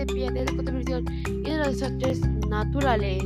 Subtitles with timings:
[0.00, 3.22] en Radio Sepia de contaminación y de los desastres naturales.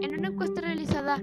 [0.00, 1.22] En una encuesta realizada,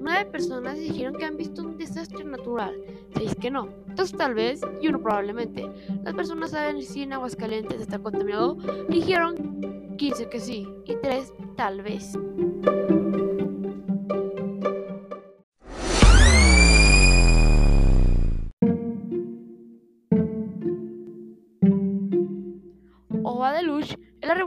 [0.00, 2.74] nueve personas dijeron que han visto un desastre natural,
[3.14, 5.70] seis que no, dos tal vez y uno probablemente.
[6.04, 8.56] Las personas saben si en Aguascalientes está contaminado,
[8.88, 12.16] dijeron 15 que sí y 3 tal vez.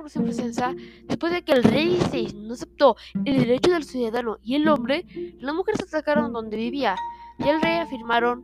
[0.04, 0.76] La revolución francesa
[1.06, 5.06] después de que el rey VI no aceptó el derecho del ciudadano y el hombre,
[5.40, 6.96] las mujeres atacaron donde vivía
[7.40, 8.44] y el rey afirmaron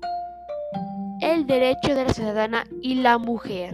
[1.21, 3.73] el derecho de la ciudadana y la mujer.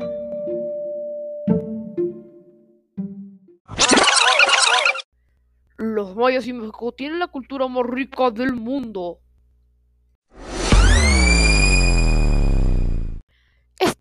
[5.78, 9.20] Los mayas y México tienen la cultura más rica del mundo.
[13.80, 13.98] Es-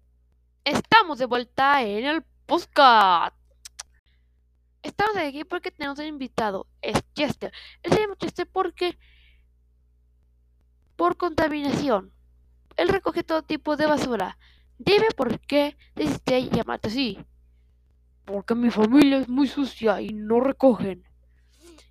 [0.64, 3.36] estamos de vuelta en el podcast.
[4.84, 7.50] Estamos aquí porque tenemos un invitado, es Chester.
[7.82, 8.98] Él se llama Chester porque
[10.94, 12.12] por contaminación.
[12.76, 14.36] Él recoge todo tipo de basura.
[14.78, 17.18] Dime por qué decidiste llamarte así.
[18.26, 21.02] Porque mi familia es muy sucia y no recogen.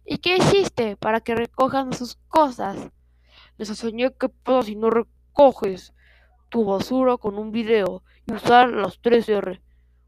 [0.06, 2.78] ¿Y qué hiciste para que recojan sus cosas?
[3.58, 5.94] Les enseñé qué pasa si no recoges
[6.50, 9.62] tu basura con un video y usar los 3R.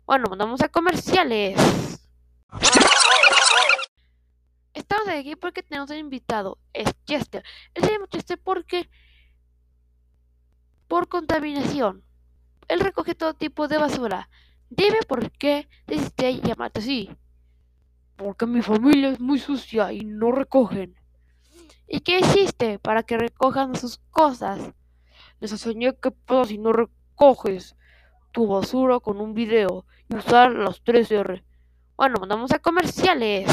[0.06, 1.95] Bueno, mandamos a comerciales.
[4.74, 7.44] Estamos aquí porque tenemos un invitado, es Chester.
[7.74, 8.90] Él se llama Chester porque
[10.88, 12.04] por contaminación.
[12.68, 14.30] Él recoge todo tipo de basura.
[14.70, 17.10] Dime por qué decidiste llamarte así.
[18.16, 20.96] Porque mi familia es muy sucia y no recogen.
[21.88, 24.74] ¿Y qué hiciste para que recojan sus cosas?
[25.40, 27.76] Les enseñé qué pasa si no recoges
[28.32, 31.44] tu basura con un video y usar los 3R.
[31.98, 33.48] Bueno, mandamos a comerciales.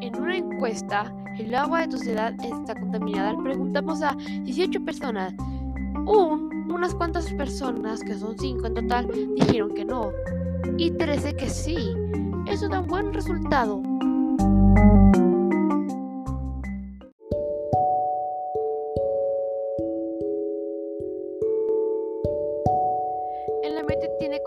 [0.00, 3.36] En una encuesta, el agua de tu ciudad está contaminada.
[3.42, 5.34] Preguntamos a 18 personas.
[6.06, 10.12] Un, unas cuantas personas, que son 5 en total, dijeron que no.
[10.78, 11.76] Y 13 que sí.
[12.46, 13.82] Eso da un buen resultado.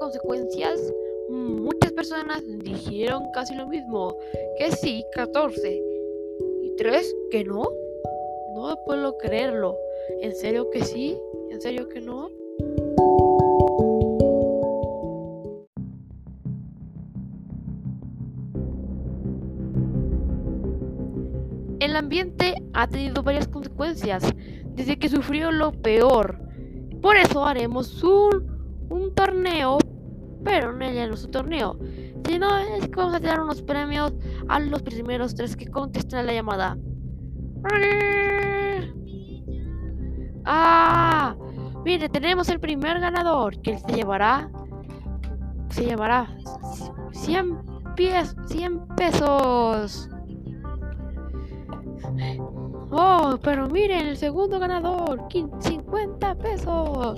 [0.07, 0.79] Consecuencias.
[1.29, 4.15] Muchas personas dijeron casi lo mismo.
[4.57, 5.83] Que sí, 14.
[6.63, 7.63] ¿Y 3 que no?
[8.55, 9.77] No puedo creerlo.
[10.21, 11.17] ¿En serio que sí?
[11.51, 12.29] ¿En serio que no?
[21.81, 24.23] El ambiente ha tenido varias consecuencias
[24.73, 26.39] desde que sufrió lo peor.
[27.01, 28.57] Por eso haremos un,
[28.89, 29.77] un torneo,
[30.43, 31.77] pero no es un torneo,
[32.25, 34.13] sino es que vamos a tirar unos premios
[34.47, 36.77] a los primeros tres que contesten a la llamada.
[40.45, 41.35] Ah,
[41.83, 44.49] mire, tenemos el primer ganador que se llevará,
[45.69, 46.27] se llevará
[47.11, 50.09] 100, pies, 100 pesos.
[52.89, 57.15] Oh, pero miren, el segundo ganador, quin- 50 pesos.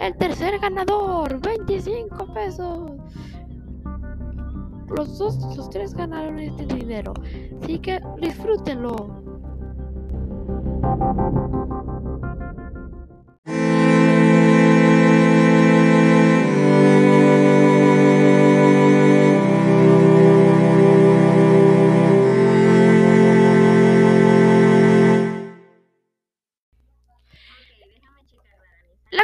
[0.00, 2.90] El tercer ganador, 25 pesos.
[4.94, 7.14] Los dos, los tres ganaron este dinero.
[7.62, 9.22] Así que disfrútenlo.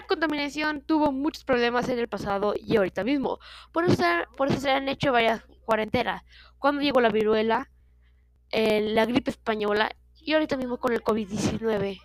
[0.08, 3.38] Contaminación tuvo muchos problemas en el pasado y ahorita mismo.
[3.72, 4.02] Por eso,
[4.36, 6.24] por eso se han hecho varias cuarentenas.
[6.58, 7.70] Cuando llegó la viruela,
[8.50, 12.00] eh, la gripe española y ahorita mismo con el COVID-19.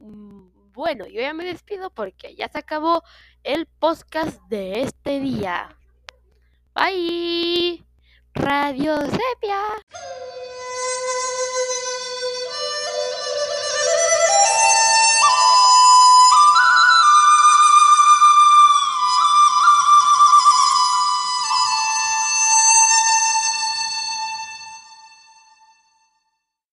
[0.00, 3.02] Mm, Bueno, yo ya me despido porque ya se acabó
[3.44, 5.68] el podcast de este día.
[6.74, 7.86] Bye.
[8.34, 9.62] Radio Sepia.